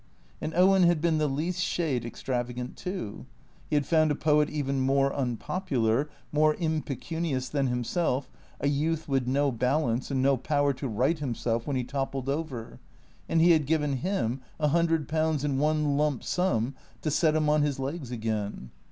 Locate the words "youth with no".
8.67-9.51